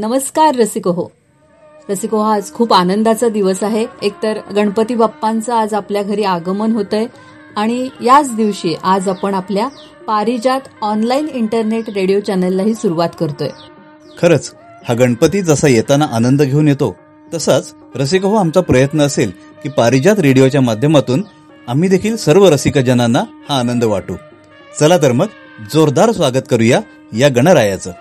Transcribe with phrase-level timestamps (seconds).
[0.00, 1.10] नमस्कार रसिको हो.
[1.90, 3.86] रसिको हा आज खूप आनंदाचा दिवस आहे.
[4.02, 7.06] एकतर गणपती बाप्पांचं आज आपल्या घरी आगमन होतंय
[7.56, 9.68] आणि याच दिवशी आज आपण आपल्या
[10.06, 13.48] पारिजात ऑनलाईन इंटरनेट रेडिओ चॅनललाही सुरुवात करतोय.
[14.22, 14.54] खरंच
[14.88, 16.96] हा गणपती जसा येताना आनंद घेऊन येतो
[17.34, 21.24] तसाच रसिक हो आमचा प्रयत्न असेल की पारिजात रेडिओच्या माध्यमातून
[21.68, 24.14] आम्ही देखील सर्व रसिकजनांना हा आनंद वाटू.
[24.80, 25.26] चला तर मग
[25.72, 26.80] जोरदार स्वागत करूया
[27.18, 27.92] या गणरायाचं.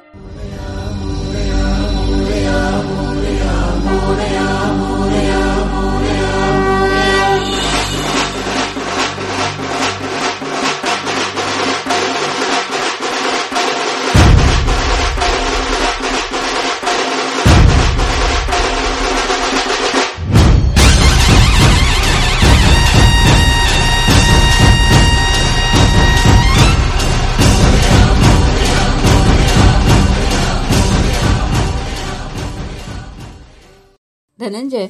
[34.40, 34.88] धनंजय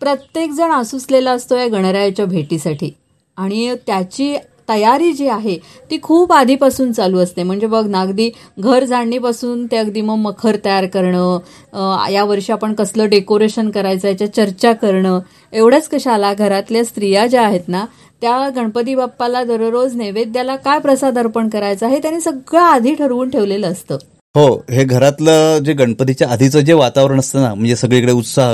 [0.00, 2.90] प्रत्येकजण आसुसलेला असतो या गणरायाच्या भेटीसाठी.
[3.38, 4.34] आणि त्याची
[4.68, 5.56] तयारी जी आहे
[5.90, 7.42] ती खूप आधीपासून चालू असते.
[7.42, 11.38] म्हणजे बघ ना अगदी घर जाणणीपासून ते अगदी मग मखर तयार करणं
[11.74, 15.18] या यावर्षी आपण कसलं डेकोरेशन करायचं याच्या चर्चा करणं
[15.52, 17.84] एवढंच कशाला घरातल्या स्त्रिया ज्या आहेत ना
[18.22, 23.70] त्या गणपती बाप्पाला दररोज नैवेद्याला काय प्रसाद अर्पण करायचा हे त्यांनी सगळं आधी ठरवून ठेवलेलं
[23.72, 23.96] असतं.
[24.34, 28.52] हो हे घरातलं जे गणपतीच्या आधीचं जे वातावरण असतं ना म्हणजे सगळीकडे उत्साह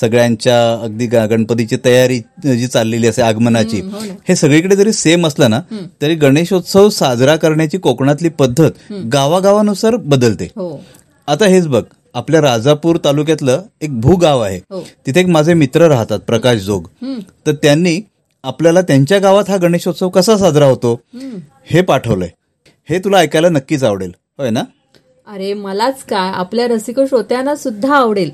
[0.00, 3.80] सगळ्यांच्या अगदी गणपतीची तयारी जी चाललेली असते आगमनाची
[4.28, 5.60] हे सगळीकडे जरी सेम असलं ना
[6.02, 10.44] तरी गणेशोत्सव साजरा करण्याची कोकणातली पद्धत गावागावानुसार बदलते.
[10.56, 10.80] हो.
[11.28, 11.82] आता हेच बघ
[12.14, 14.58] आपल्या राजापूर तालुक्यातलं एक भूगाव आहे.
[14.70, 14.80] हो.
[15.06, 16.88] तिथे एक माझे मित्र राहतात प्रकाश जोग.
[17.46, 18.00] तर त्यांनी
[18.44, 21.00] आपल्याला त्यांच्या गावात हा गणेशोत्सव कसा साजरा होतो
[21.70, 22.28] हे पाठवलंय.
[22.88, 24.12] हे तुला ऐकायला नक्कीच आवडेल.
[24.38, 24.62] होय ना?
[25.28, 26.32] अरे मलाच काय?
[26.32, 28.30] आपल्या रसिक श्रोत्यांना सुद्धा आवडेल.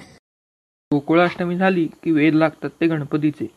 [0.93, 3.51] गोकुळाष्टमी झाली की वेध लागतात ते गणपतीचे.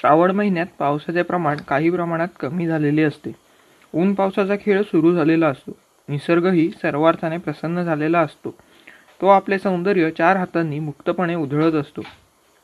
[0.00, 3.32] श्रावण महिन्यात पावसाचे प्रमाण काही प्रमाणात कमी झालेले असते.
[3.94, 5.72] ऊन पावसाचा खेळ सुरू झालेला असतो.
[6.08, 8.54] निसर्गही सर्वार्थाने प्रसन्न झालेला असतो.
[9.20, 12.00] तो आपले सौंदर्य चार हातांनी मुक्तपणे उधळत असतो.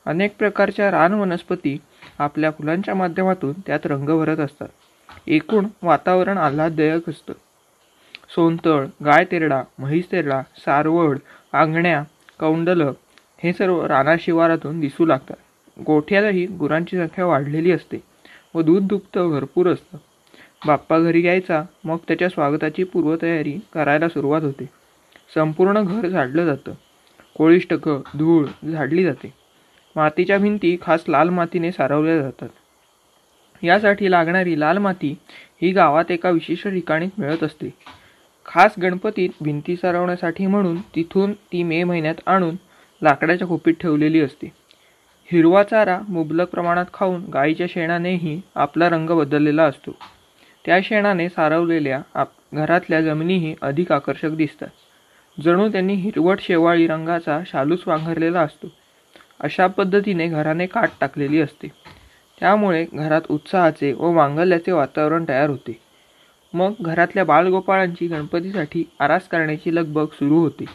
[0.05, 1.77] अनेक प्रकारच्या रान वनस्पती
[2.19, 4.67] आपल्या फुलांच्या माध्यमातून त्यात रंग भरत असतात.
[5.27, 7.33] एकूण वातावरण आल्हाददायक असतं.
[8.35, 11.17] सोनतळ गाय तेरडा म्हैस तेरडा सारवड
[11.53, 12.03] आंगण्या
[12.39, 12.81] कौंडल
[13.43, 15.35] हे सर्व रानाशिवारातून दिसू लागतात.
[15.85, 17.97] गोठ्यातही गुरांची संख्या वाढलेली असते
[18.53, 19.97] व दूध दुभतं भरपूर असतं.
[20.65, 24.69] बाप्पा घरी यायचा मग त्याच्या स्वागताची पूर्वतयारी करायला सुरुवात होते.
[25.35, 26.73] संपूर्ण घर झाडलं जातं.
[27.37, 29.33] कोळीष्टकं धूळ झाडली जाते.
[29.95, 32.49] मातीच्या भिंती खास लाल मातीने सारवल्या जातात.
[33.63, 35.15] यासाठी लागणारी लाल माती
[35.61, 37.73] ही गावात एका विशिष्ट ठिकाणी मिळत असते.
[38.45, 42.55] खास गणपतीत भिंती सारवण्यासाठी म्हणून तिथून ती मे महिन्यात आणून
[43.03, 44.51] लाकडाच्या खोपीत ठेवलेली असते.
[45.31, 49.91] हिरवा चारा मुबलक प्रमाणात खाऊन गाईच्या शेणानेही आपला रंग बदललेला असतो.
[50.65, 54.67] त्या शेणाने सारवलेल्या आप घरातल्या जमिनीही अधिक आकर्षक दिसतात.
[55.43, 58.67] जणू त्यांनी हिरवट शेवाळी रंगाचा शालूच वांघरलेला असतो.
[59.39, 61.67] अशा पद्धतीने घराने काट टाकलेली असते.
[62.39, 65.90] त्यामुळे घरात उत्साहाचे व मांगल्याचे वातावरण तयार होते.
[66.53, 70.65] मग घरातल्या बालगोपाळांची गणपतीसाठी आरास करण्याची लगबग सुरू होते.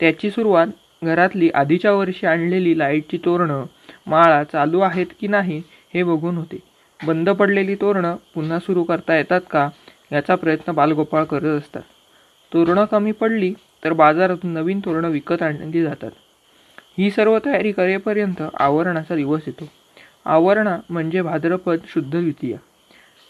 [0.00, 0.66] त्याची सुरुवात
[1.02, 3.64] घरातली आधीच्या वर्षी आणलेली लाईटची तोरणं
[4.06, 5.62] माळा चालू आहेत की नाही
[5.94, 6.58] हे बघून होते.
[7.06, 9.68] बंद पडलेली तोरणं पुन्हा सुरू करता येतात का
[10.12, 11.82] याचा प्रयत्न बालगोपाळ करत असतात.
[12.52, 13.54] तोरणं कमी पडली
[13.84, 16.10] तर बाजारातून नवीन तोरणं विकत आणली जातात.
[16.98, 19.68] ही सर्व तयारी करेपर्यंत आवरणाचा दिवस येतो.
[20.24, 22.58] आवरणा म्हणजे भाद्रपद शुद्ध द्वितीया.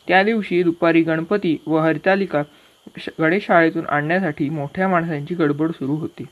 [0.08, 2.42] त्या दिवशी दुपारी गणपती व हरितालिका
[2.98, 6.24] श- गणेश शाळेतून आणण्यासाठी मोठ्या माणसांची गडबड सुरू होती.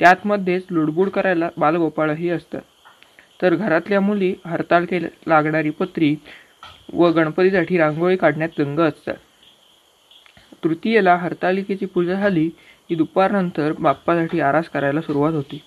[0.00, 2.60] त्यातमध्येच लुडबुड करायला बालगोपाळही असतात.
[3.42, 6.16] तर घरातल्या मुली हरताळके लागणारी पत्री
[6.92, 9.14] व गणपतीसाठी रांगोळी काढण्यात दंग असतात.
[10.64, 12.48] तृतीयेला हरतालिकेची पूजा झाली
[12.88, 15.62] की दुपारनंतर बाप्पासाठी आरास करायला सुरुवात होती.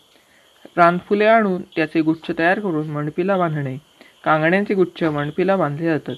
[0.77, 3.77] रानफुले आणून त्याचे गुच्छ तयार करून मंडपीला बांधणे
[4.23, 6.15] कांगण्यांचे गुच्छ मंडपीला बांधले जातात.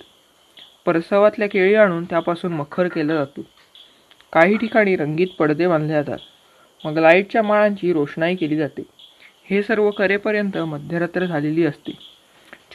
[0.87, 3.41] परसवातल्या केळी आणून त्यापासून मखर केला जातो.
[4.33, 6.17] काही ठिकाणी रंगीत पडदे बांधले जातात.
[6.85, 8.83] मग लाईटच्या माळांची रोषणाई केली जाते.
[9.49, 11.91] हे सर्व करेपर्यंत मध्यरात्र झालेली असते.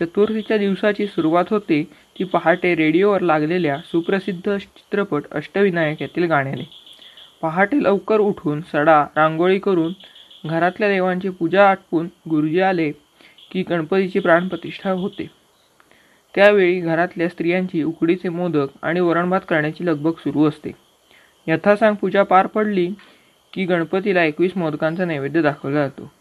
[0.00, 1.82] चतुर्थीच्या दिवसाची सुरुवात होते
[2.18, 6.68] ती पहाटे रेडिओवर लागलेल्या सुप्रसिद्ध चित्रपट अष्टविनायक यातील गाण्याने.
[7.42, 9.92] पहाटे लवकर उठून सडा रांगोळी करून
[10.46, 12.92] घरातल्या देवांची पूजा आटपून गुरुजी आले
[13.52, 15.41] की गणपतीची प्राणप्रतिष्ठा होते.
[16.34, 20.70] त्यावेळी घरातल्या स्त्रियांची उकडीचे मोदक आणि वरणभात करण्याची लगबग सुरू असते.
[21.46, 22.90] यथासांग पूजा पार पडली
[23.52, 26.12] की गणपतीला एकवीस मोदकांचा नैवेद्य दाखवला जातो.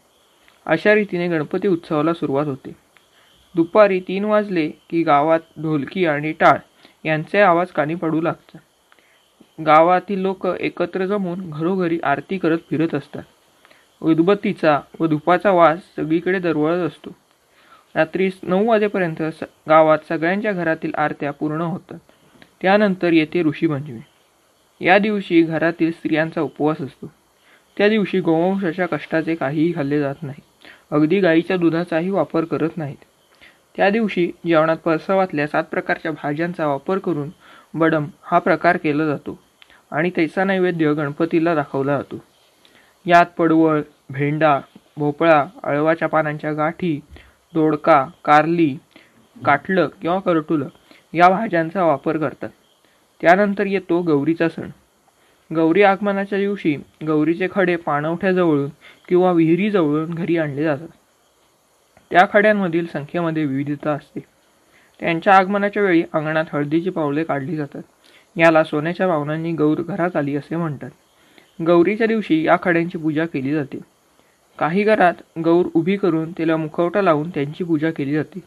[0.66, 2.76] अशा रीतीने गणपती उत्सवाला सुरुवात होते.
[3.54, 6.58] दुपारी तीन वाजले की गावात ढोलकी आणि टाळ
[7.04, 8.58] यांचे आवाज कानी पडू लागतात.
[9.60, 13.22] गावातील लोक एकत्र जमून घरोघरी आरती करत फिरत असतात.
[14.02, 17.10] उदबत्तीचा व धुपाचा वास सगळीकडे दरवळत असतो.
[17.94, 21.98] रात्री नऊ वाजेपर्यंत स गावात सगळ्यांच्या घरातील आरत्या पूर्ण होतात.
[22.60, 24.00] त्यानंतर येते ऋषीपंचमी
[24.80, 27.12] या दिवशी घरातील स्त्रियांचा उपवास असतो.
[27.76, 30.40] त्या दिवशी गोवंशाच्या कष्टाचे काहीही खाल्ले जात नाही.
[30.90, 32.96] अगदी गाईच्या दुधाचाही वापर करत नाहीत.
[33.76, 37.30] त्या दिवशी जेवणात परसवातल्या सात प्रकारच्या भाज्यांचा वापर करून
[37.74, 39.38] बडम हा प्रकार केला जातो
[39.90, 42.24] आणि त्याचा नैवेद्य गणपतीला दाखवला जातो.
[43.06, 43.80] यात पडवळ
[44.10, 44.60] भेंडा
[44.96, 47.00] भोपळा अळवाच्या पानांच्या गाठी
[47.54, 48.76] दोडका कारली
[49.44, 50.68] काटलं किंवा करटुलं
[51.14, 52.50] या भाज्यांचा वापर करतात.
[53.20, 54.70] त्यानंतर येतो गौरीचा सण.
[55.54, 56.76] गौरी आगमनाच्या दिवशी
[57.06, 58.70] गौरीचे खडे पाणवठ्याजवळून
[59.08, 60.88] किंवा विहिरीजवळून घरी आणले जातात.
[62.10, 64.20] त्या खड्यांमधील संख्येमध्ये विविधता असते.
[65.00, 67.82] त्यांच्या आगमनाच्या वेळी अंगणात हळदीची पावले काढली जातात.
[68.36, 70.90] याला सोन्याच्या पावनांनी गौर घरात आली असे म्हणतात.
[71.62, 73.91] गौरीच्या दिवशी या खड्यांची पूजा केली जाते.
[74.58, 75.14] काही घरात
[75.44, 78.40] गौर उभी करून तिला मुखवटा लावून त्यांची पूजा केली जाते.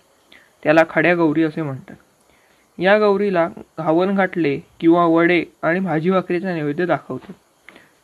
[0.63, 1.95] त्याला खड्या गौरी असे म्हणतात.
[2.79, 3.47] या गौरीला
[3.77, 7.33] घावन घाटले किंवा वडे आणि भाजी भाकरीचा नैवेद्य दाखवतात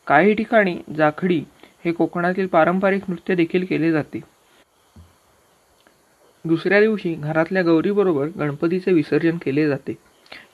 [0.08, 1.44] काही ठिकाणी जाखडी
[1.86, 4.20] हे कोकणातील पारंपरिक नृत्य देखील केले जाते.
[6.46, 9.94] दुसऱ्या दिवशी घरातल्या गौरीबरोबर गणपतीचे विसर्जन केले जाते.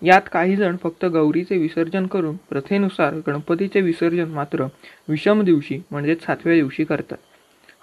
[0.02, 4.66] यात काही जण फक्त गौरीचे विसर्जन करून प्रथेनुसार गणपतीचे विसर्जन मात्र
[5.08, 7.18] विषम दिवशी म्हणजेच सातव्या दिवशी करतात.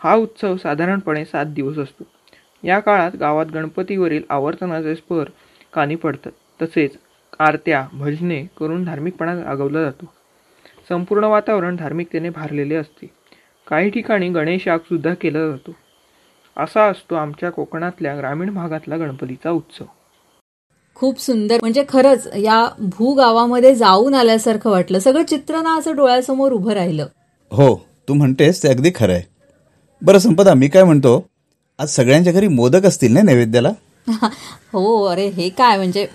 [0.05, 2.05] हा उत्सव साधारणपणे सात दिवस असतो.
[2.65, 5.25] या काळात गावात गणपतीवरील आवर्तनाचे स्पर
[5.73, 6.33] कानी पडतात.
[6.63, 6.91] तसेच
[7.39, 10.07] आरत्या भजने करून धार्मिकपणा रागवला जातो.
[10.89, 13.11] संपूर्ण वातावरण धार्मिकतेने भारलेले असते.
[13.67, 15.73] काही ठिकाणी गणेश याग सुद्धा केला जातो.
[16.57, 19.85] असा असतो आमच्या कोकणातल्या ग्रामीण भागातला गणपतीचा उत्सव.
[20.95, 21.59] खूप सुंदर.
[21.61, 24.99] म्हणजे खरंच या भूगावामध्ये जाऊन आल्यासारखं वाटलं.
[24.99, 27.07] सगळं चित्र ना असं डोळ्यासमोर उभं राहिलं.
[27.51, 29.34] हो तू म्हणतेस ते अगदी खरं आहे
[30.05, 31.25] बरं संपदा मी काय म्हणतो?
[31.79, 33.71] आज सगळ्यांच्या घरी मोदक असतील ना नैवेद्याला?
[34.73, 36.07] हो अरे हे काय म्हणजे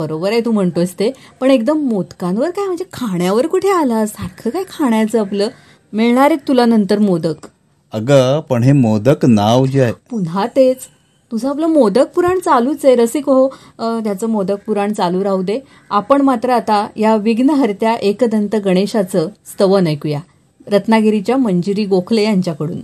[0.00, 1.10] बरोबर आहे तू म्हणतोस ते.
[1.40, 4.04] पण एकदम मोदकांवर काय म्हणजे खाण्यावर कुठे आला?
[4.06, 5.48] सारखं काय खाण्याचं आपलं?
[5.92, 7.46] मिळणार आहेत तुला नंतर मोदक.
[7.92, 10.86] अगं पण हे मोदक नाव जे आहे पुन्हा तेच.
[11.32, 13.46] तुझं आपलं मोदक पुराण चालूच आहे रसिक हो.
[13.78, 15.58] त्याचं मोदक पुराण चालू राहू दे.
[15.90, 20.20] आपण मात्र आता या विघ्नहर्त्या एकदंत गणेशाचं स्तवन ऐकूया.
[20.66, 22.80] रत्नागिरीच्या मंजिरी गोखले यांच्याकडून.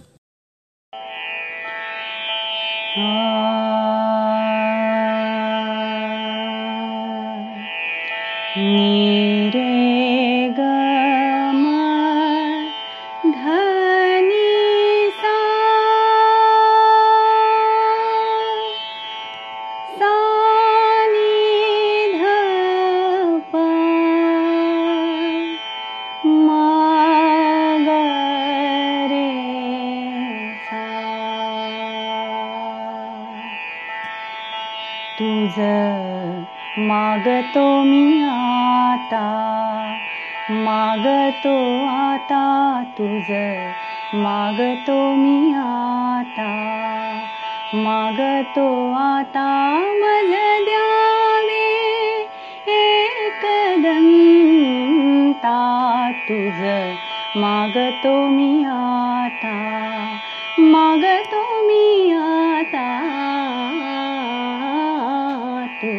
[8.59, 9.72] मागतो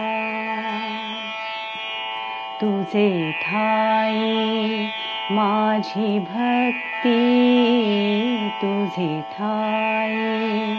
[2.60, 4.88] तुझे ठाई
[5.30, 7.20] माझी भक्ती
[8.62, 10.76] तुझे ठाई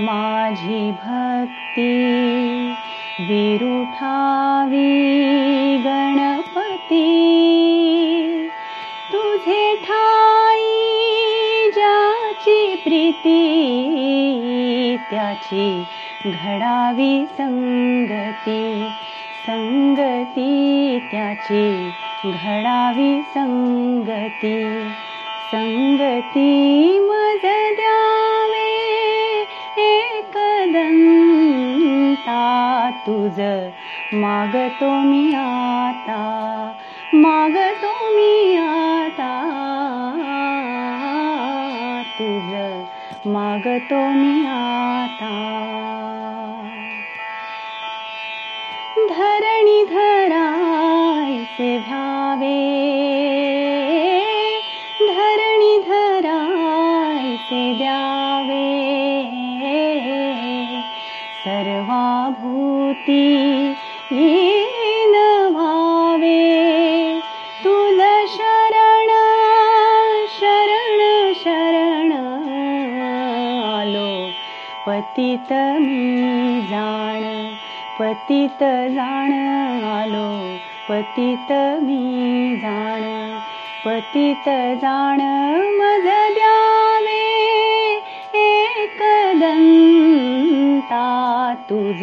[0.00, 2.59] माझी भक्ती
[3.28, 4.86] विरुठावी
[5.84, 7.06] गणपती
[15.10, 15.84] त्याची
[16.26, 18.88] घडावी संगती
[19.46, 21.90] संगती त्याची
[22.24, 24.58] घडावी संगती
[25.52, 26.69] संगती
[34.14, 36.20] मागतो मी आता
[37.14, 39.30] मागतो मी आता.
[42.18, 45.30] तुझ मागतो मी आता.
[49.10, 52.69] धरणी धरायचे भावे
[78.30, 78.62] पतित
[78.94, 79.32] जाण
[79.84, 80.58] आलो
[80.88, 81.50] पतित
[81.82, 83.02] मी जाण
[83.84, 84.48] पतित
[84.82, 85.20] जाण
[85.78, 87.16] मज द्यावे
[88.42, 89.42] एकदंता
[91.70, 92.02] तुझ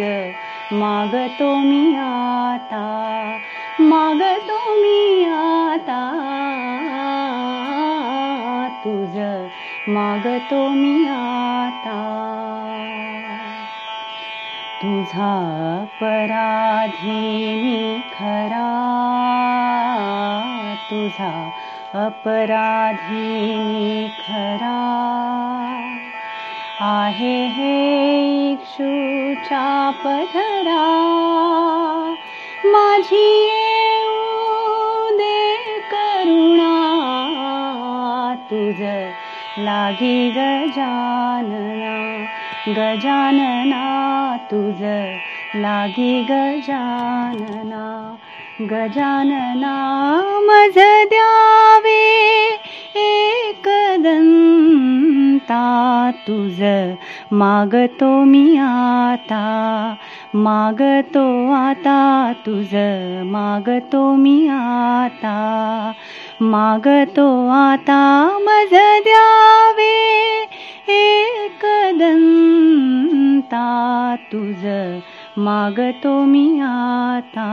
[0.79, 2.83] मागतो मी आता
[3.79, 6.03] मागतो मी आता
[8.85, 9.17] तुझ
[9.89, 12.66] मागतो मी आता.
[15.07, 18.73] तुझा पराधीनी खरा.
[20.91, 21.49] तुझा
[21.93, 24.99] अपराधी मी खरा.
[26.81, 30.93] आहे हे इक्षुचा पधरा.
[32.65, 34.37] माझी येऊ
[35.17, 35.55] दे
[35.91, 36.73] करुणा.
[38.51, 38.81] तुझ
[39.57, 42.25] लागी गजानना.
[42.67, 43.83] गजानना
[44.49, 44.79] तुझ
[45.55, 47.83] लागी गजानना
[48.61, 49.75] गजानना
[50.47, 50.77] मज
[51.11, 52.01] द्यावे
[53.03, 54.41] एकदंता
[56.27, 56.59] तुझ
[57.33, 59.45] मागतो मी आता
[60.35, 61.99] मागतो आता
[62.45, 62.73] तुझ
[63.31, 65.37] मागतो मी आता
[66.43, 68.01] मागतो आता
[68.39, 68.73] मज
[69.05, 69.95] द्यावे
[70.89, 72.15] एकदंता
[74.31, 74.63] तुझ
[75.37, 77.47] मागतो मी आता.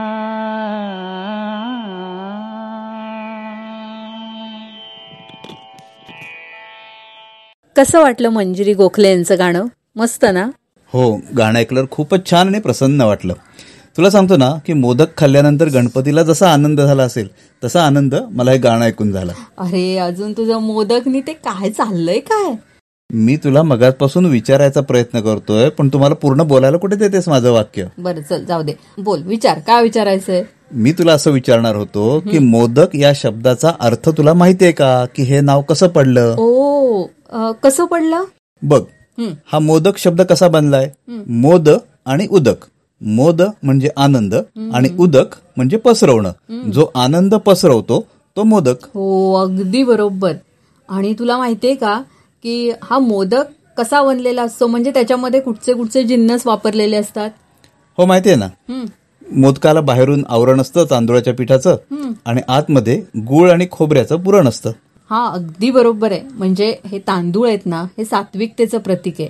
[7.75, 9.65] कसं वाटलं मंजिरी गोखले यांचं गाणं?
[9.95, 10.45] मस्त ना?
[10.93, 13.33] हो गाणं ऐकल्यावर खूपच छान आणि प्रसन्न वाटलं.
[13.97, 17.27] तुला सांगतो ना की मोदक खाल्ल्यानंतर गणपतीला जसा आनंद झाला असेल
[17.63, 19.33] तसा आनंद मला हे गाणं ऐकून झाला.
[19.57, 22.55] अरे अजून तुझं मोदकनी ते काय चाललंय काय?
[23.15, 27.85] मी तुला मगाचपासून विचारायचा प्रयत्न करतोय पण तुम्हाला पूर्ण बोलायला कुठे देतेस माझं वाक्य?
[27.97, 28.73] बरं चल जाऊ दे.
[28.97, 29.59] बोल विचार.
[29.67, 30.43] काय विचारायचंय?
[30.71, 35.05] मी तुला असं विचारणार होतो की मोदक या शब्दाचा अर्थ तुला माहितीये का?
[35.15, 36.35] की हे नाव कसं पडलं?
[36.37, 37.03] ओ
[37.63, 38.23] कसं पडलं?
[38.61, 38.81] बघ
[39.19, 39.29] हं.
[39.51, 40.89] हा मोदक शब्द कसा बनलाय?
[41.27, 41.69] मोद
[42.05, 42.65] आणि उदक.
[43.01, 44.35] मोद म्हणजे आनंद
[44.73, 46.31] आणि उदक म्हणजे पसरवणं.
[46.71, 48.05] जो आनंद पसरवतो
[48.37, 48.85] तो मोदक.
[48.93, 50.33] हो अगदी बरोबर.
[50.89, 52.01] आणि तुला माहितीये का
[52.45, 53.45] की हा मोदक
[53.77, 54.67] कसा बनलेला असतो?
[54.67, 57.29] म्हणजे त्याच्यामध्ये कुठचे कुठचे जिन्नस वापरलेले असतात?
[57.97, 58.47] हो माहितीये ना?
[59.21, 61.75] मोदकाला बाहेरून आवरण असतं तांदुळाच्या पिठाचं.
[62.25, 64.71] आणि आतमध्ये गुळ आणि खोबऱ्याचं पुरण असतं.
[65.09, 66.21] हा अगदी बरोबर आहे.
[66.33, 69.29] म्हणजे हे तांदूळ आहेत ना हे सात्विकतेचं प्रतीक आहे.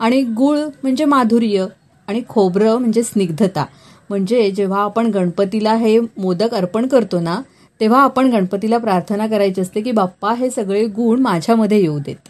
[0.00, 1.66] आणि गुळ म्हणजे माधुर्य
[2.08, 3.64] आणि खोबरं म्हणजे स्निग्धता.
[4.10, 7.40] म्हणजे जेव्हा आपण गणपतीला हे मोदक अर्पण करतो ना
[7.80, 12.28] तेव्हा आपण गणपतीला प्रार्थना करायची असते की बाप्पा हे सगळे गुण माझ्यामध्ये येऊ देत.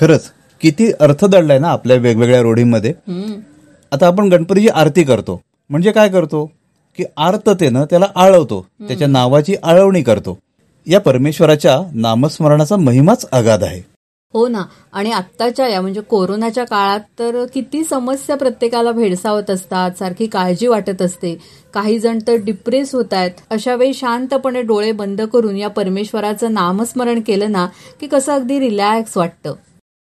[0.00, 0.30] खरंच
[0.60, 2.94] किती अर्थ दडलाय ना आपल्या वेगवेगळ्या रूढीमध्ये.
[3.92, 5.40] आता आपण गणपतीची आरती करतो.
[5.70, 6.50] म्हणजे काय करतो?
[6.96, 8.66] की आर्ततेनं त्याला आळवतो.
[8.82, 10.38] त्याच्या नावाची आळवणी करतो.
[10.86, 13.82] या परमेश्वराच्या नामस्मरणाचा महिमाच अगाध आहे.
[14.34, 14.62] हो ना.
[14.92, 21.02] आणि आत्ताच्या या म्हणजे कोरोनाच्या काळात तर किती समस्या प्रत्येकाला भेडसावत असतात सारखी काळजी वाटत
[21.02, 21.38] असते.
[21.74, 23.30] काही जण तर डिप्रेस होत आहेत.
[23.50, 27.66] अशा वेळी शांतपणे डोळे बंद करून या परमेश्वराचं नामस्मरण केलं ना
[28.00, 29.54] की कसं अगदी रिलॅक्स वाटतं.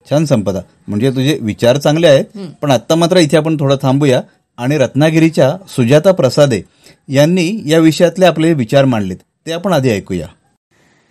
[0.09, 0.59] छान संपदा.
[0.88, 4.21] म्हणजे तुझे विचार चांगले आहेत पण आता मात्र इथे आपण थोडं थांबूया.
[4.57, 6.62] आणि रत्नागिरीच्या सुजाता प्रसादे
[7.09, 9.17] यांनी या विषयातले आपले विचार मांडलेत.
[9.45, 10.27] ते आपण आधी ऐकूया.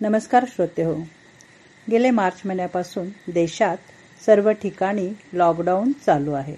[0.01, 0.95] नमस्कार श्रोते हो.
[1.91, 3.77] गेले मार्च महिन्यापासून देशात
[4.25, 6.55] सर्व ठिकाणी लॉकडाऊन चालू आहे.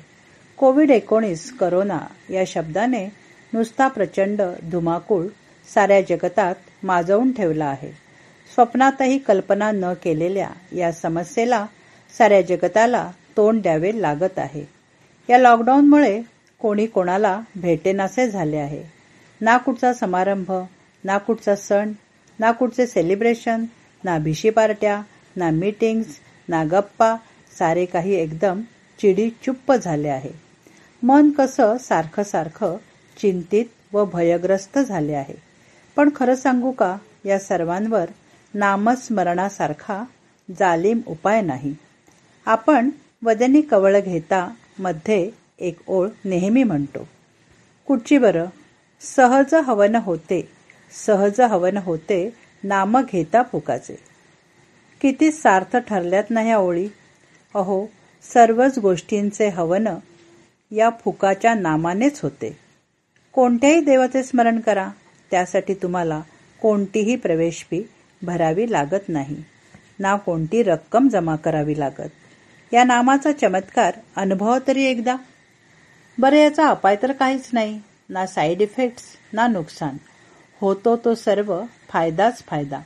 [0.57, 3.05] कोविड एकोणीस करोना या शब्दाने
[3.53, 4.41] नुसता प्रचंड
[4.71, 5.25] धुमाकूळ
[5.73, 7.91] साऱ्या जगतात माजवून ठेवला आहे.
[8.53, 11.65] स्वप्नातही कल्पना न केलेल्या या समस्येला
[12.17, 14.65] साऱ्या जगताला तोंड द्यावे लागत आहे.
[15.29, 16.21] या लॉकडाऊनमुळे
[16.59, 18.83] कोणी कोणाला भेटेनासे झाले आहे.
[19.41, 20.51] ना कुठचा समारंभ
[21.03, 21.91] ना कुठचा सण
[22.39, 23.65] ना कुठचे सेलिब्रेशन
[24.03, 25.01] ना भिशी पार्ट्या
[25.35, 26.07] ना मीटिंग्स
[26.49, 27.15] ना गप्पा
[27.59, 28.61] सारे काही एकदम
[29.01, 30.31] चिडी चुप्प झाले आहे.
[31.03, 32.77] मन कसं सारखं सारखं
[33.21, 35.35] चिंतित व भयग्रस्त झाले आहे.
[35.95, 38.05] पण खरं सांगू का या सर्वांवर
[38.53, 40.03] नामस्मरणासारखा
[40.59, 41.75] जालिम उपाय नाही.
[42.47, 42.89] आपण
[43.25, 44.49] वजनी कवळ घेता
[44.79, 47.07] मध्ये एक ओळ नेहमी म्हणतो.
[47.87, 48.45] कुठची बरं?
[49.01, 50.49] सहज हवन होते
[51.05, 53.99] सहज हवन होते नाम घेता फुकाचे.
[55.01, 56.87] किती सार्थ ठरल्यात ना ह्या ओळी?
[57.55, 57.85] अहो
[58.33, 59.87] सर्वच गोष्टींचे हवन
[60.71, 62.57] या फुकाच्या नामानेच होते.
[63.33, 64.89] कोणत्याही देवाचे स्मरण करा
[65.31, 66.21] त्यासाठी तुम्हाला
[66.61, 67.89] कोणतीही प्रवेश फी
[68.21, 69.43] भरावी लागत नाही.
[69.99, 72.09] ना कोणती रक्कम जमा करावी लागत.
[72.73, 75.15] या नामाचा चमत्कार अनुभव तरी एकदा.
[76.17, 77.81] बरं याचा अपाय तर काहीच नाही.
[78.09, 79.97] ना साईड इफेक्ट्स ना नुकसान.
[80.61, 82.79] होतो तो सर्व फायदाच फायदा.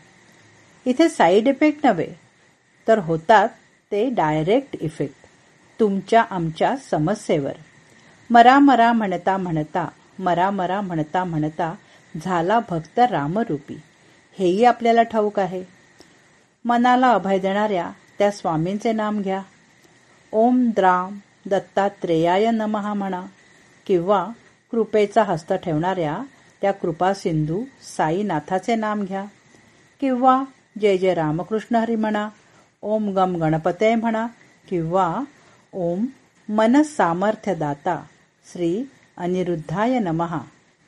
[0.85, 2.07] इथे साईड इफेक्ट नव्हे
[2.87, 3.49] तर होतात
[3.91, 5.15] ते डायरेक्ट इफेक्ट
[5.79, 7.53] तुमच्या आमच्या समस्येवर.
[8.29, 9.87] मरा मरा म्हणता म्हणता
[10.19, 11.75] मरा मरा म्हणता म्हणता
[12.23, 13.81] झाला भक्त रामरूपी.
[14.39, 15.63] हेही आपल्याला ठाऊक आहे.
[16.65, 19.41] मनाला अभय देणाऱ्या त्या स्वामींचे नाम घ्या.
[20.31, 23.25] ओम द्राम दत्तात्रेयाय नमहा म्हणा.
[23.85, 24.29] किंवा
[24.71, 26.19] कृपेचा हस्त ठेवणाऱ्या
[26.61, 27.63] त्या कृपा सिंधू
[27.97, 29.25] साईनाथाचे नाम घ्या.
[29.99, 30.43] किंवा
[30.81, 32.29] जय जय रामकृष्ण हरी म्हणा.
[32.81, 34.27] ओम गम गणपते म्हणा.
[34.69, 35.21] किंवा
[35.73, 36.05] ओम
[36.49, 38.03] मन सामर्थ्यदाता
[38.53, 38.83] श्री
[39.17, 40.39] अनिरुद्धाय नमहा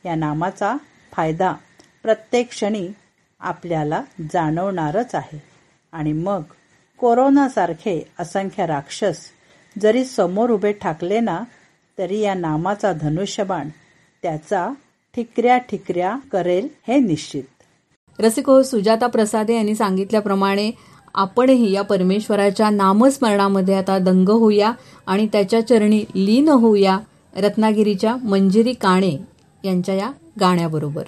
[0.05, 0.75] या नामाचा
[1.11, 1.53] फायदा
[2.03, 2.89] प्रत्येक क्षणी
[3.39, 4.01] आपल्याला
[4.33, 5.43] जाणवणारच आहे.
[5.91, 6.41] आणि मग
[6.99, 9.19] कोरोनासारखे असंख्य राक्षस
[9.81, 11.39] जरी समोर उभे ठाकले ना
[11.97, 13.69] तरी या नामाचा धनुष्यबाण
[14.23, 14.67] त्याचा
[15.15, 17.43] ठिकऱ्या ठिकऱ्या करेल हे निश्चित.
[18.19, 20.71] रसिको सुजाता प्रसादे यांनी सांगितल्याप्रमाणे
[21.13, 24.71] आपणही या परमेश्वराच्या नामस्मरणामध्ये आता दंग होऊया
[25.07, 26.97] आणि त्याच्या चरणी लीन होऊया
[27.37, 29.17] रत्नागिरीच्या मंजिरी काणे
[29.63, 31.03] यांच्या या गाण्याबरोबर.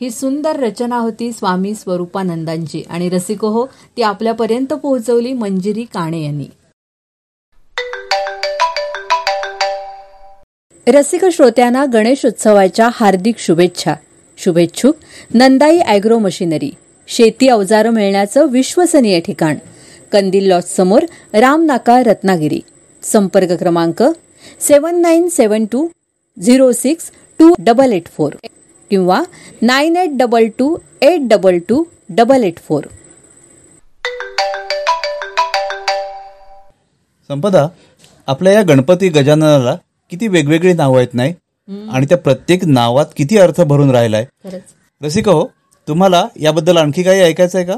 [0.00, 6.44] ही सुंदर रचना होती स्वामी स्वरूपानंदांची आणि रसिको हो ती आपल्यापर्यंत पोहोचवली मंजिरी काणे यांनी.
[10.86, 13.94] रसिक श्रोत्यांना गणेशोत्सवाच्या हार्दिक शुभेच्छा.
[14.38, 14.94] शुभेच्छुक
[15.34, 16.74] नंदाई अॅग्रो मशिनरी.
[17.08, 19.56] शेती अवजारं मिळण्याचं विश्वसनीय ठिकाण.
[20.12, 21.02] कंदील लॉज समोर
[21.34, 22.60] रामनाका रत्नागिरी.
[23.02, 24.02] संपर्क क्रमांक
[24.60, 25.88] seven nine seven two
[26.42, 28.32] zero six two double eight four
[28.90, 29.22] किंवा
[29.62, 32.84] nine eight double two eight double two double eight four.
[37.30, 37.66] Sampada
[38.26, 39.74] आपल्या या गणपती गजाननाला
[40.10, 41.34] किती वेगवेगळी नावं आहेत नाही?
[41.92, 44.26] आणि त्या प्रत्येक नावात किती अर्थ भरून राहिलाय?
[45.02, 45.44] रसिक हो
[45.88, 47.74] तुम्हाला याबद्दल आणखी काही ऐकायचं आहे का?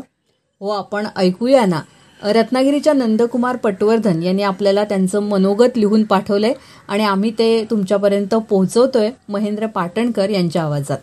[0.61, 1.81] हो आपण ऐकूया ना.
[2.25, 6.53] रत्नागिरीच्या नंदकुमार पटवर्धन यांनी आपल्याला त्यांचं मनोगत लिहून पाठवलंय
[6.89, 9.11] आणि आम्ही ते तुमच्यापर्यंत पोहोचवतोय.
[9.29, 10.99] महेंद्र पाटणकर यांच्या आवाजात.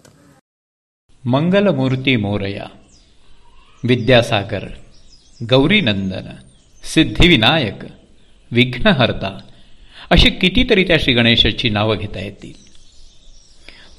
[1.26, 2.66] मंगलमूर्ती मोरया
[3.84, 4.64] विद्यासागर
[5.50, 6.30] गौरीनंदन
[6.84, 7.84] सिद्धिविनायक
[8.52, 9.40] विघ्नहर्ता
[10.10, 12.54] अशी कितीतरी त्या श्री गणेशाची नावं घेता येतील.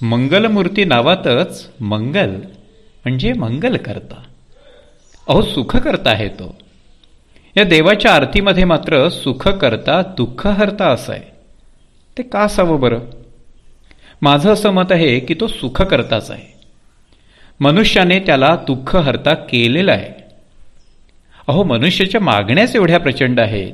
[0.06, 2.30] मंगलमूर्ती नावातच मंगल
[3.04, 4.22] म्हणजे मंगल करता
[5.28, 6.69] अहो सुख करता आहे तो.
[7.56, 11.22] या देवाच्या आरतीमध्ये मात्र सुख करता दुःख हरता असं आहे.
[12.18, 12.98] ते का असावं बरं?
[14.22, 16.60] माझं असं मत आहे की तो सुख करताच आहे.
[17.60, 20.24] मनुष्याने त्याला दुःख हरता केलेलं आहे.
[21.48, 23.72] अहो मनुष्याच्या मागण्याच एवढ्या प्रचंड आहेत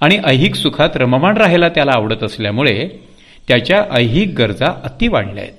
[0.00, 2.88] आणि ऐहिक सुखात रममाण राहायला त्याला आवडत असल्यामुळे
[3.48, 5.54] त्याच्या ऐहिक गरजा अति वाढल्या आहेत.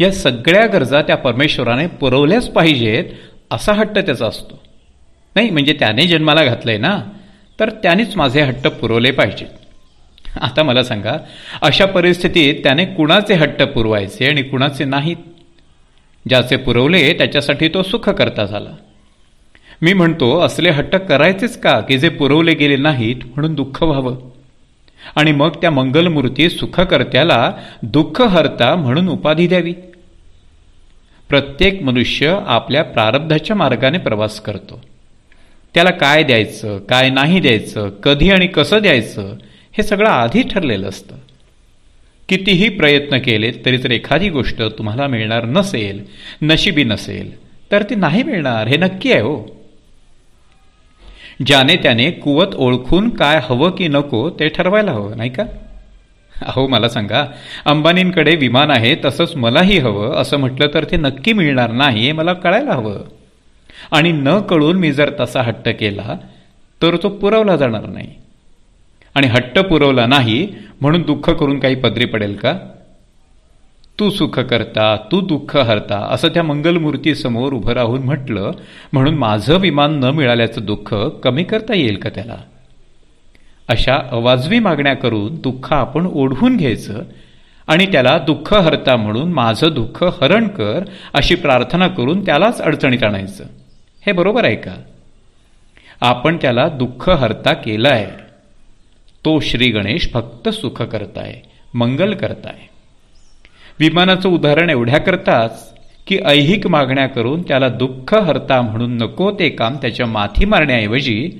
[0.00, 3.04] या सगळ्या गरजा त्या परमेश्वराने पुरवल्याच पाहिजेत
[3.50, 4.67] असा हट्ट त्याचा असतो.
[5.38, 6.98] नाही म्हणजे त्याने जन्माला घातलंय ना
[7.60, 10.38] तर त्यानेच माझे हट्ट पुरवले पाहिजेत.
[10.40, 11.12] आता मला सांगा
[11.62, 15.16] अशा परिस्थितीत त्याने कुणाचे हट्ट पुरवायचे आणि कुणाचे नाहीत?
[16.28, 18.70] ज्याचे पुरवले त्याच्यासाठी तो सुख करता झाला.
[19.82, 24.16] मी म्हणतो असले हट्ट करायचेच का की जे पुरवले गेले नाहीत म्हणून दुःख व्हावं?
[25.16, 29.74] आणि मग त्या मंगलमूर्ती सुखकर्त्याला दुःख हरता म्हणून उपाधी द्यावी?
[31.28, 34.80] प्रत्येक मनुष्य आपल्या प्रारब्धाच्या मार्गाने प्रवास करतो.
[35.74, 39.34] त्याला काय द्यायचं काय नाही द्यायचं कधी आणि कसं द्यायचं
[39.74, 41.14] हे सगळं आधी ठरलेलं असतं.
[42.28, 46.02] कितीही प्रयत्न केले तरी जर एखादी गोष्ट तुम्हाला मिळणार नसेल
[46.42, 47.30] नशिबी नसेल
[47.72, 49.36] तर ती नाही मिळणार हे नक्की आहे हो.
[51.46, 55.44] ज्याने त्याने कुवत ओळखून काय हवं की नको ते ठरवायला हवं नाही का?
[56.34, 57.24] अहो मला सांगा
[57.64, 62.32] अंबानींकडे विमान आहे तसंच मलाही हवं असं म्हटलं तर ते नक्की मिळणार नाही हे मला
[62.32, 62.98] कळायला हवं.
[63.92, 66.16] आणि न कळून मी जर तसा हट्ट केला
[66.82, 68.08] तर तो पुरवला जाणार नाही.
[69.14, 70.48] आणि हट्ट पुरवला नाही
[70.80, 72.58] म्हणून दुःख करून काही पदरी पडेल का?
[74.00, 78.50] तू सुख करता तू दुःख हरता असं त्या मंगलमूर्ती समोर उभं राहून म्हटलं
[78.92, 82.36] म्हणून माझं विमान न मिळाल्याचं दुःख कमी करता येईल का त्याला?
[83.68, 87.02] अशा अवाजवी मागण्या करून दुःख आपण ओढवून घ्यायचं
[87.66, 93.44] आणि त्याला दुःख हरता म्हणून माझं दुःख हरण कर अशी प्रार्थना करून त्यालाच अडचणीत आणायचं.
[94.08, 94.74] हे बरोबर आहे का?
[96.00, 98.10] आपण त्याला दुःख हरता केलाय.
[99.24, 101.42] तो श्री गणेश फक्त सुख करताय
[101.74, 102.58] मंगल करताय.
[103.80, 105.74] विमानाचं उदाहरण एवढ्या करताच
[106.06, 111.30] की ऐहिक मागण्या करून त्याला दुःख हरता म्हणून नको ते काम त्याच्या माथी मारण्याऐवजी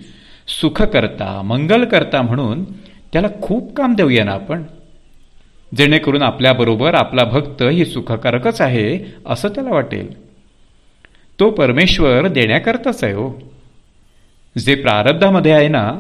[0.61, 2.65] सुख करता मंगल करता म्हणून
[3.13, 4.63] त्याला खूप काम देऊया ना आपण.
[5.77, 10.28] जेणेकरून आपल्याबरोबर आपला भक्त ही सुखकारकच आहे असं त्याला वाटेल.
[11.41, 13.43] तो परमेश्वर देण्याकरताच आहे हो.
[14.59, 15.93] जे प्रारब्धामध्ये आहे ना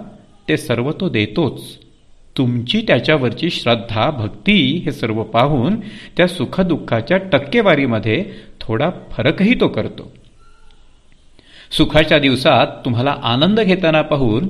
[0.49, 1.61] ते सर्व तो देतोच.
[2.39, 5.81] तुमची त्याच्यावरची श्रद्धा भक्ती हे सर्व पाहून
[6.17, 8.25] त्या सुखदुःखाच्या टक्केवारीमध्ये
[8.61, 10.13] थोडा फरकही तो करतो.
[11.71, 14.49] सुखाच्या दिवसात तुम्हाला आनंद घेताना पाहून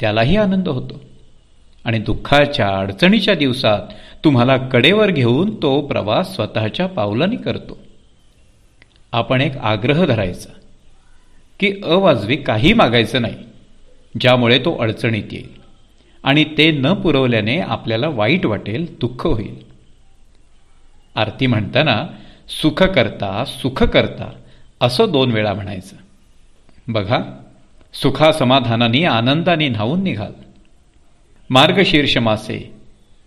[0.00, 1.00] त्यालाही आनंद होतो.
[1.84, 3.80] आणि दुःखाच्या अडचणीच्या दिवसात
[4.24, 7.79] तुम्हाला कडेवर घेऊन तो प्रवास स्वतःच्या पावलांनी करतो.
[9.12, 10.52] आपण एक आग्रह धरायचा
[11.60, 13.34] की अवाजवी काही मागायचं नाही
[14.20, 15.60] ज्यामुळे तो अडचणीत येईल
[16.24, 19.54] आणि ते न पुरवल्याने आपल्याला वाईट वाटेल दुःख होईल.
[21.16, 22.06] आरती म्हणताना
[22.48, 24.30] सुख करता सुख करता
[24.80, 25.96] असं दोन वेळा म्हणायचं.
[26.88, 27.18] बघा
[27.94, 30.32] सुखासमाधानाने आनंदाने न्हावून निघाल.
[31.50, 32.74] मार्गशीर्ष मासे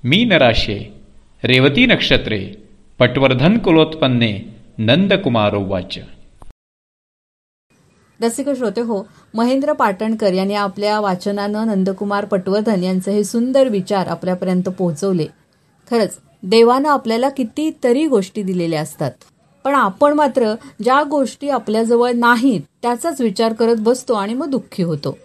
[0.04, 0.93] मी नराशे
[1.43, 2.52] रेवती नक्षत्रे
[3.00, 5.98] पटवर्धन कुलोत्पन्ने नंदकुमारो वाच.
[8.22, 14.64] रसिक श्रोते हो महेंद्र पाटणकर यांनी आपल्या वाचनानं नंदकुमार पटवर्धन यांचे हे सुंदर विचार आपल्यापर्यंत
[14.64, 15.26] पोहोचवले.
[15.90, 19.12] खरंच देवानं आपल्याला कितीतरी गोष्टी दिलेल्या असतात.
[19.64, 25.18] पण आपण मात्र ज्या गोष्टी आपल्याजवळ नाहीत त्याचाच विचार करत बसतो आणि मग दुःखी होतो.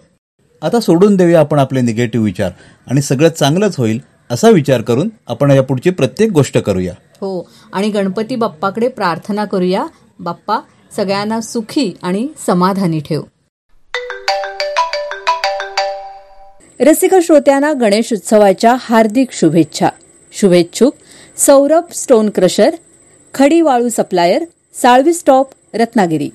[0.62, 2.50] आता सोडून देऊया आपण आपले निगेटिव्ह विचार
[2.86, 6.94] आणि सगळं चांगलंच होईल असा विचार करून आपण या पुढची प्रत्येक गोष्ट करूया.
[7.20, 7.48] हो.
[7.72, 9.86] आणि गणपती बाप्पाकडे प्रार्थना करूया.
[10.18, 10.58] बाप्पा
[10.96, 13.22] सगळ्यांना सुखी आणि समाधानी ठेव.
[16.80, 19.88] रसिक श्रोत्यांना गणेश उत्सवाच्या हार्दिक शुभेच्छा.
[20.32, 20.94] शुभेच्छुक
[21.36, 22.74] सौरभ स्टोन क्रशर
[23.34, 26.30] खडी वाळू सप्लायर साळवी स्टॉप रत्नागिरी.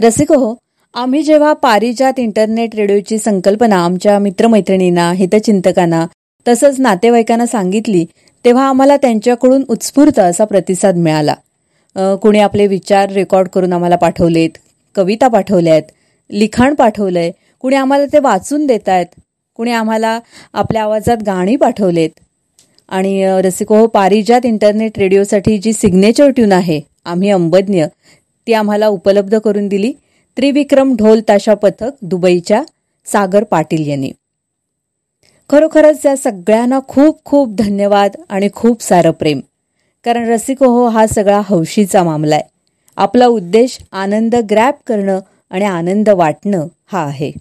[0.00, 0.56] रसिक हो
[0.94, 6.06] आम्ही जेव्हा पारिजात इंटरनेट रेडिओची संकल्पना आमच्या मित्रमैत्रिणींना हितचिंतकांना
[6.46, 8.04] तसंच नातेवाईकांना सांगितली
[8.44, 11.34] तेव्हा आम्हाला त्यांच्याकडून उत्स्फूर्त असा प्रतिसाद मिळाला.
[12.22, 14.50] कुणी आपले विचार रेकॉर्ड करून आम्हाला पाठवलेत
[14.96, 15.90] कविता पाठवल्या आहेत
[16.30, 19.06] लिखाण पाठवलंय कुणी आम्हाला ते वाचून देत आहेत
[19.58, 20.18] कुणी आम्हाला
[20.54, 22.10] आपल्या आवाजात गाणी पाठवलेत.
[22.88, 27.84] आणि रसिको हो पारिजात इंटरनेट रेडिओसाठी जी सिग्नेचर ट्यून आहे आम्ही अंबज्ञ
[28.46, 29.92] ती आम्हाला उपलब्ध करून दिली.
[30.36, 32.62] त्रिविक्रम ढोल ताशा पथक दुबईच्या
[33.06, 34.10] सागर पाटील यांनी.
[35.50, 39.40] खरोखरच या सगळ्यांना खूप खूप धन्यवाद आणि खूप सारं प्रेम.
[40.04, 42.44] कारण रसिको हो हा सगळा हौशीचा मामला आहे.
[42.96, 47.32] आपला उद्देश आनंद ग्रॅप करणं आणि आनंद वाटणं हा आहे.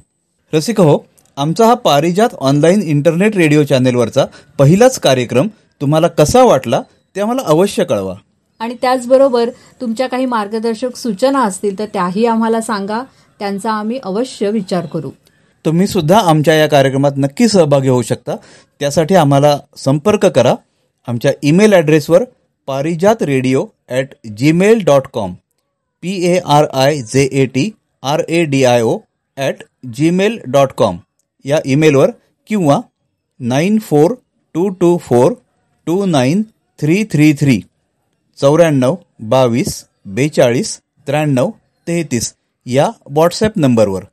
[0.54, 0.98] रसिक हो
[1.38, 4.26] आमचा हा पारिजात ऑनलाईन इंटरनेट रेडिओ चॅनेलवरचा
[4.60, 5.48] पहिलाच कार्यक्रम
[5.82, 6.82] तुम्हाला कसा वाटला
[7.16, 8.16] ते आम्हाला अवश्य कळवा.
[8.60, 9.50] आणि त्याचबरोबर
[9.82, 13.04] तुमच्या काही मार्गदर्शक सूचना असतील तर त्याही आम्हाला सांगा.
[13.40, 15.10] त्यांचा आम्ही अवश्य विचार करू.
[15.68, 18.36] तुम्ही सुद्धा आमच्या या कार्यक्रमात नक्की सहभागी होऊ शकता.
[18.82, 20.54] त्यासाठी आम्हाला संपर्क करा.
[21.08, 22.24] आमच्या ईमेल ॲड्रेसवर
[22.68, 25.34] Parijat radio at Gmail dot com
[26.04, 27.70] P A R I J A T
[28.04, 28.98] R A D I O
[29.38, 29.64] at
[29.96, 30.98] Gmail dot com
[31.46, 32.12] या ईमेलवर
[32.50, 32.80] किंवा
[33.40, 34.14] nine four
[34.56, 35.34] two two four
[35.88, 36.42] two nine
[36.80, 37.60] three three three
[38.38, 38.96] चौऱ्याण्णव
[39.30, 39.84] बावीस
[40.16, 40.78] बेचाळीस
[41.08, 41.50] त्र्याण्णव
[41.88, 42.34] तेहतीस
[42.66, 44.04] या WhatsApp नंबरवर.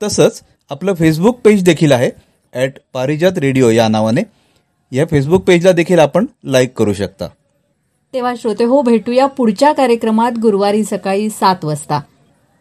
[0.00, 2.10] तसंच आपलं फेसबुक पेज देखील आहे
[2.54, 4.22] ॲट पारिजात रेडिओ या नावाने.
[4.92, 7.28] या फेसबुक पेजला देखील आपण लाईक करू शकता.
[8.14, 12.00] तेव्हा श्रोते हो भेटूया पुढच्या कार्यक्रमात गुरुवारी सकाळी सात वाजता.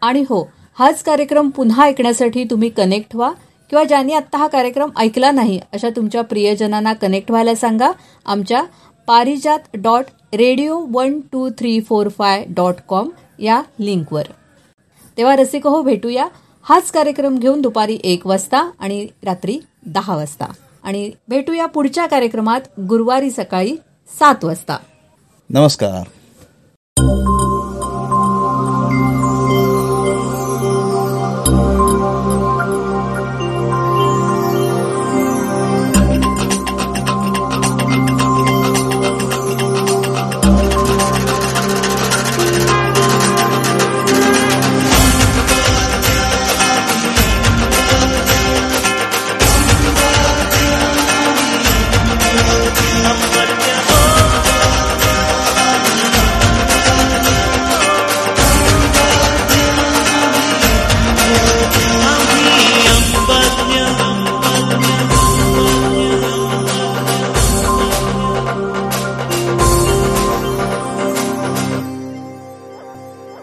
[0.01, 0.43] आणि हो
[0.79, 3.31] हाच कार्यक्रम पुन्हा ऐकण्यासाठी तुम्ही कनेक्ट व्हा
[3.71, 7.91] किंवा ज्यांनी आत्ता हा कार्यक्रम ऐकला नाही अशा तुमच्या प्रियजनांना कनेक्ट व्हायला सांगा.
[8.25, 8.63] आमच्या
[9.07, 13.09] Parijat dot radio one two three four five dot com
[13.39, 14.23] या लिंकवर
[15.17, 16.27] तेव्हा रसिक हो भेटूया
[16.63, 20.54] हाच कार्यक्रम घेऊन दुपारी एक वाजता आणि रात्री दहा वाजता.
[20.84, 23.76] आणि भेटूया पुढच्या कार्यक्रमात गुरुवारी सकाळी
[24.19, 24.78] सात वाजता.
[25.50, 26.08] नमस्कार.